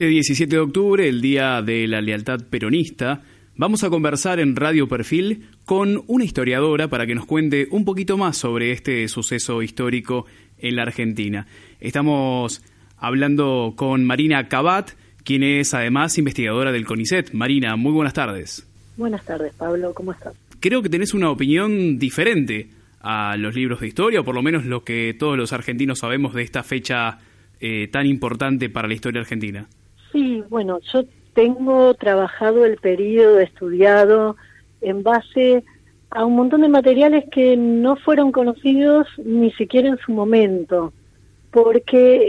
[0.00, 3.22] El 17 de octubre, el Día de la Lealtad Peronista,
[3.54, 8.18] vamos a conversar en Radio Perfil con una historiadora para que nos cuente un poquito
[8.18, 10.26] más sobre este suceso histórico
[10.58, 11.46] en la Argentina.
[11.78, 12.60] Estamos
[12.98, 14.90] hablando con Marina Cabat,
[15.22, 17.32] quien es además investigadora del CONICET.
[17.32, 18.66] Marina, muy buenas tardes.
[18.96, 20.34] Buenas tardes, Pablo, ¿cómo estás?
[20.58, 22.68] Creo que tenés una opinión diferente
[23.00, 26.34] a los libros de historia, o por lo menos lo que todos los argentinos sabemos
[26.34, 27.20] de esta fecha
[27.60, 29.68] eh, tan importante para la historia argentina.
[30.14, 31.02] Sí, bueno, yo
[31.34, 34.36] tengo trabajado el periodo, estudiado
[34.80, 35.64] en base
[36.10, 40.92] a un montón de materiales que no fueron conocidos ni siquiera en su momento,
[41.50, 42.20] porque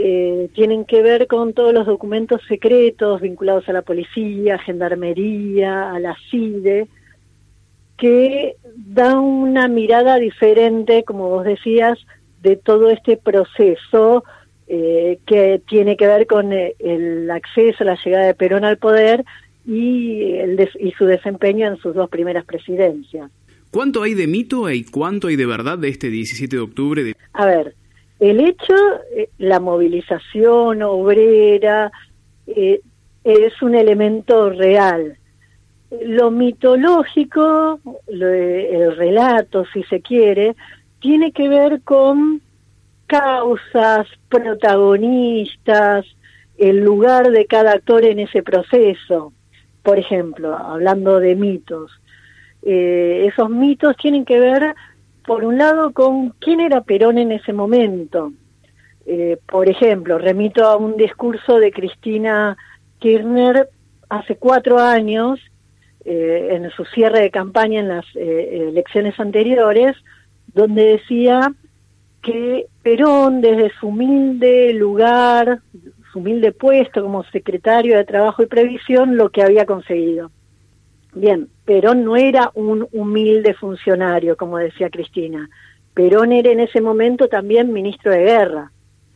[0.44, 6.00] eh, tienen que ver con todos los documentos secretos vinculados a la policía, gendarmería, a
[6.00, 6.88] la CIDE,
[7.98, 12.00] que dan una mirada diferente, como vos decías,
[12.42, 14.24] de todo este proceso
[14.68, 19.24] eh, que tiene que ver con eh, el acceso, la llegada de Perón al poder
[19.64, 23.30] y, el y su desempeño en sus dos primeras presidencias.
[23.70, 27.04] ¿Cuánto hay de mito y cuánto hay de verdad de este 17 de octubre?
[27.04, 27.16] De...
[27.34, 27.76] A ver,
[28.20, 28.74] el hecho,
[29.16, 31.92] eh, la movilización obrera,
[32.48, 35.18] es un elemento real.
[36.02, 40.56] Lo mitológico, el relato, si se quiere,
[41.00, 42.42] tiene que ver con
[43.08, 46.06] causas, protagonistas,
[46.58, 49.34] el lugar de cada actor en ese proceso.
[49.84, 51.92] Por ejemplo, hablando de mitos,
[52.64, 54.74] eh, esos mitos tienen que ver,
[55.26, 58.34] por un lado, con quién era Perón en ese momento.
[59.06, 62.58] Eh, por ejemplo, remito a un discurso de Cristina
[63.00, 63.70] Kirchner
[64.10, 65.40] hace cuatro años,
[66.04, 69.96] eh, en su cierre de campaña en las elecciones anteriores,
[70.54, 71.52] donde decía
[72.26, 75.60] que Perón, desde su humilde lugar,
[76.12, 80.32] su humilde puesto como secretario de Trabajo y Previsión, lo que había conseguido.
[81.14, 85.48] Bien, Perón no era un humilde funcionario, como decía Cristina.
[85.94, 88.72] Perón era en ese momento también ministro de guerra,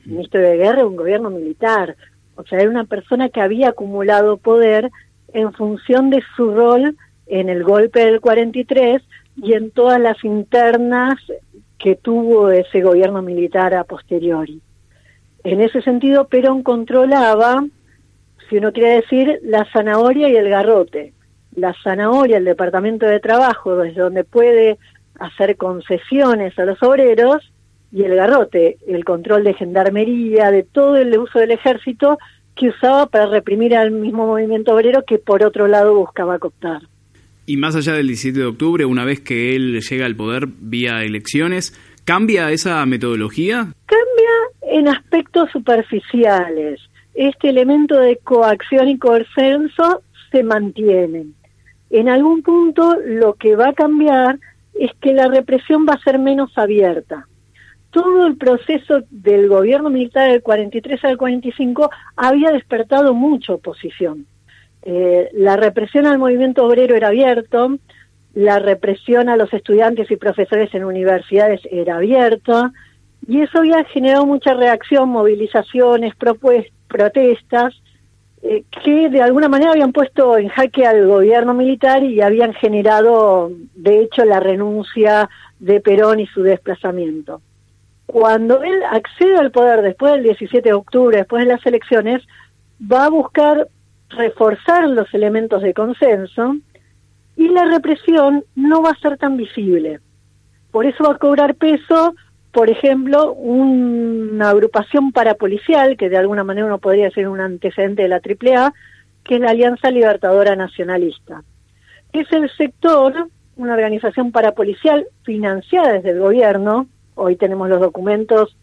[0.05, 1.95] ministro de guerra de un gobierno militar.
[2.35, 4.91] O sea, era una persona que había acumulado poder
[5.33, 6.95] en función de su rol
[7.25, 9.01] en el golpe del 43
[9.37, 11.17] y en todas las internas
[11.79, 14.61] que tuvo ese gobierno militar a posteriori.
[15.43, 17.65] En ese sentido, Perón controlaba,
[18.49, 21.13] si uno quiere decir, la zanahoria y el garrote.
[21.55, 24.77] La zanahoria, el Departamento de Trabajo, desde donde puede
[25.19, 27.51] hacer concesiones a los obreros,
[27.91, 32.19] y el garrote, el control de gendarmería, de todo el uso del ejército
[32.55, 36.81] que usaba para reprimir al mismo movimiento obrero que por otro lado buscaba cooptar.
[37.49, 41.01] Y más allá del 17 de octubre, una vez que él llega al poder vía
[41.01, 41.73] elecciones,
[42.05, 43.73] ¿cambia esa metodología?
[43.87, 46.79] Cambia en aspectos superficiales.
[47.15, 51.25] Este elemento de coacción y consenso se mantiene.
[51.89, 54.37] En algún punto lo que va a cambiar
[54.75, 57.25] es que la represión va a ser menos abierta.
[57.89, 64.27] Todo el proceso del gobierno militar del 43 al 45 había despertado mucha oposición
[64.83, 67.77] eh, la represión al movimiento obrero era abierto,
[68.33, 72.71] la represión a los estudiantes y profesores en universidades era abierta,
[73.27, 76.13] y eso había generado mucha reacción, movilizaciones,
[76.87, 77.73] protestas,
[78.41, 83.51] eh, que de alguna manera habían puesto en jaque al gobierno militar y habían generado,
[83.75, 85.29] de hecho, la renuncia
[85.59, 87.41] de Perón y su desplazamiento.
[88.05, 92.23] Cuando él accede al poder después del 17 de octubre, después de las elecciones,
[92.81, 93.67] va a buscar
[94.09, 96.55] reforzar los elementos de consenso
[97.35, 99.99] y la represión no va a ser tan visible.
[100.71, 102.15] Por eso va a cobrar peso,
[102.51, 108.09] por ejemplo, una agrupación parapolicial, que de alguna manera uno podría ser un antecedente de
[108.09, 108.73] la AAA,
[109.23, 111.43] que es la Alianza Libertadora Nacionalista.
[112.11, 118.55] Es el sector, una organización parapolicial financiada desde el gobierno, hoy tenemos los documentos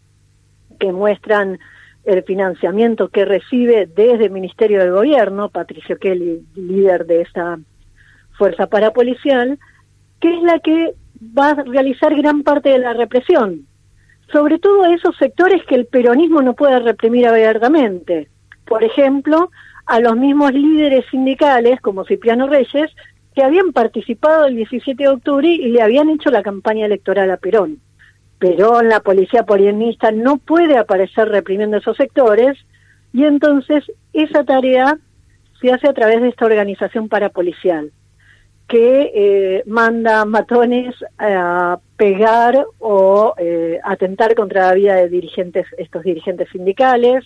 [0.79, 1.59] que muestran
[2.07, 7.59] el financiamiento que recibe desde el Ministerio del Gobierno, Patricio Kelly, líder de esa
[8.37, 9.59] fuerza parapolicial,
[10.21, 10.93] que es la que
[11.37, 13.67] va a realizar gran parte de la represión,
[14.31, 18.29] sobre todo a esos sectores que el peronismo no puede reprimir abiertamente.
[18.65, 19.51] Por ejemplo,
[19.85, 22.89] a los mismos líderes sindicales, como Cipriano Reyes,
[23.35, 27.37] que habían participado el 17 de octubre y le habían hecho la campaña electoral a
[27.37, 27.81] Perón.
[28.39, 32.57] Perón, la policía polienista, no puede aparecer reprimiendo esos sectores
[33.13, 34.97] y entonces esa tarea
[35.59, 37.91] se hace a través de esta organización parapolicial
[38.67, 46.03] que eh, manda matones a pegar o eh, atentar contra la vida de dirigentes, estos
[46.03, 47.25] dirigentes sindicales,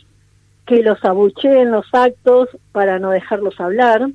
[0.68, 4.08] que los abucheen los actos para no dejarlos hablar,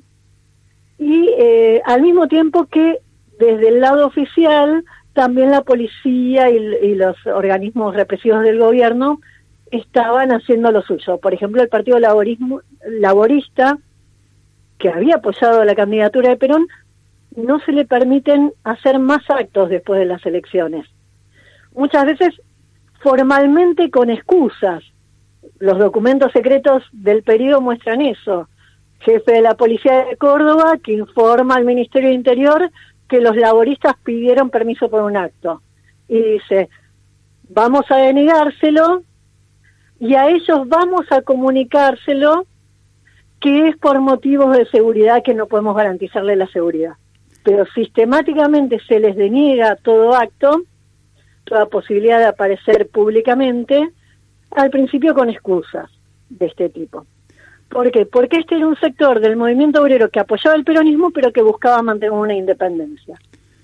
[0.97, 2.99] y eh, al mismo tiempo que
[3.39, 4.83] desde el lado oficial
[5.17, 9.19] también la policía y, los organismos represivos del gobierno
[9.71, 11.17] estaban haciendo lo suyo.
[11.17, 13.79] Por ejemplo, el Partido Laborismo, Laborista,
[14.77, 16.67] que había apoyado la candidatura de Perón,
[17.35, 20.85] no se le permiten hacer más actos después de las elecciones.
[21.73, 22.39] Muchas veces
[23.01, 24.83] formalmente con excusas.
[25.57, 28.49] Los documentos secretos del periodo muestran eso.
[28.99, 32.71] Jefe de la Policía de Córdoba que informa al Ministerio de Interior
[33.07, 35.61] que los laboristas pidieron permiso por un acto.
[36.07, 36.69] Y dice,
[37.49, 39.03] vamos a denegárselo
[39.99, 42.45] y a ellos vamos a comunicárselo
[43.39, 46.95] que es por motivos de seguridad que no podemos garantizarle la seguridad
[47.47, 50.63] pero sistemáticamente se les deniega todo acto,
[51.45, 53.89] toda posibilidad de aparecer públicamente,
[54.51, 55.89] al principio con excusas
[56.27, 57.05] de este tipo.
[57.69, 58.05] ¿Por qué?
[58.05, 61.81] Porque este era un sector del movimiento obrero que apoyaba el peronismo, pero que buscaba
[61.81, 63.19] mantener una independencia.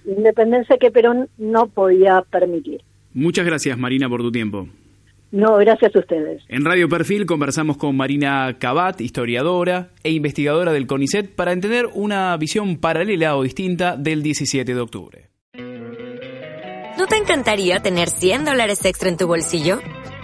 [0.06, 2.82] Independencia que Perón no podía permitir.
[3.14, 4.68] Muchas gracias, Marina, por tu tiempo.
[5.32, 6.44] No, gracias a ustedes.
[6.48, 12.38] En Radio Perfil conversamos con Marina Cabat, historiadora e investigadora del CONICET, para entender una
[12.38, 15.30] visión paralela o distinta del 17 de octubre.
[17.00, 19.80] ¿No te encantaría tener 100 dólares extra en tu bolsillo?